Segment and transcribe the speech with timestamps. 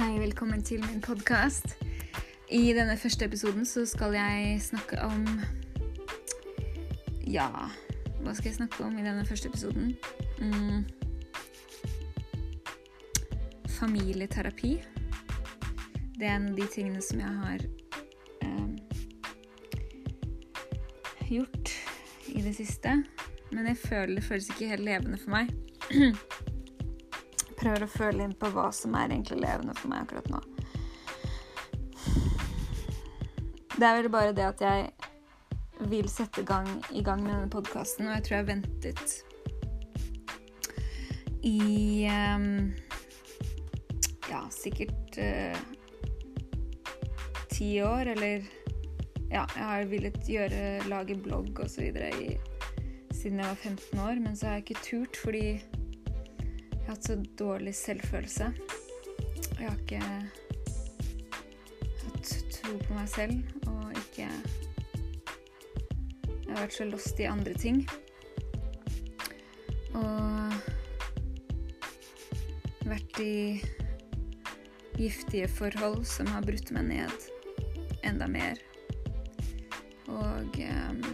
[0.00, 1.76] velkommen til min podkast.
[2.50, 5.26] I denne første episoden så skal jeg snakke om
[7.28, 7.48] Ja,
[8.22, 9.96] hva skal jeg snakke om i denne første episoden?
[10.40, 10.84] Mm.
[13.68, 14.82] Familieterapi.
[16.18, 17.58] Det er en av de tingene som jeg har
[18.42, 18.68] eh,
[21.28, 21.74] gjort
[22.28, 23.02] i det siste.
[23.52, 25.52] Men jeg føler det føles ikke helt levende for meg.
[27.60, 30.40] Prøver å føle inn på hva som er egentlig levende for meg akkurat nå.
[33.76, 34.90] Det er vel bare det at jeg
[35.88, 39.24] vil sette gang, i gang med denne podkasten, og jeg tror jeg har ventet
[41.40, 42.72] i um,
[44.28, 45.56] Ja, sikkert uh,
[47.48, 48.44] ti år, eller
[49.30, 51.86] Ja, jeg har villet gjøre, lage blogg osv.
[53.12, 55.44] siden jeg var 15 år, men så har jeg ikke turt fordi
[56.90, 58.46] har hatt så dårlig selvfølelse.
[59.60, 60.00] Jeg har ikke
[62.00, 63.36] hatt tro på meg selv
[63.70, 64.26] og ikke
[66.48, 67.84] Jeg har vært så lost i andre ting.
[69.94, 70.50] Og
[72.90, 73.62] vært i
[74.98, 77.30] giftige forhold som har brutt meg ned
[78.02, 78.58] enda mer.
[80.10, 81.04] Og um,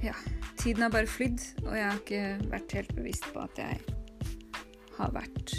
[0.00, 0.16] Ja.
[0.60, 3.78] Tiden har bare flydd, og jeg har ikke vært helt bevisst på at jeg
[4.98, 5.54] har vært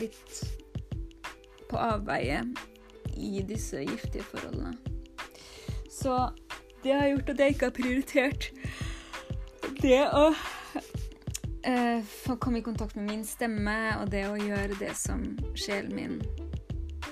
[0.00, 0.38] litt
[1.68, 2.38] på avveie
[3.16, 4.72] i disse giftige forholdene.
[5.92, 6.14] Så
[6.84, 8.48] det har gjort at jeg ikke har prioritert
[9.82, 10.24] det å
[11.68, 15.26] eh, komme i kontakt med min stemme og det å gjøre det som
[15.58, 16.16] sjelen min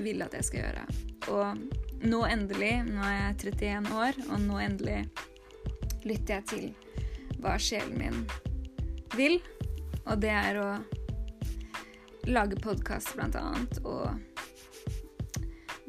[0.00, 0.88] vil at jeg skal gjøre.
[1.36, 5.02] Og nå endelig, nå er jeg 31 år, og nå endelig
[6.04, 6.66] lytter jeg til
[7.42, 8.22] hva sjelen min
[9.16, 9.40] vil.
[10.04, 10.68] Og det er å
[12.28, 14.08] lage podkast, blant annet, og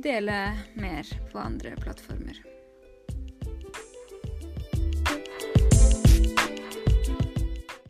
[0.01, 2.54] dele mer på andre plattformer.